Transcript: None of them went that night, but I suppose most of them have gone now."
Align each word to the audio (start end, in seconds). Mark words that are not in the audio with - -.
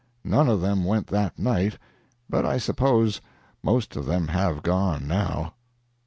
None 0.23 0.49
of 0.49 0.61
them 0.61 0.83
went 0.83 1.05
that 1.09 1.37
night, 1.37 1.77
but 2.27 2.43
I 2.43 2.57
suppose 2.57 3.21
most 3.61 3.95
of 3.95 4.07
them 4.07 4.29
have 4.29 4.63
gone 4.63 5.07
now." 5.07 5.53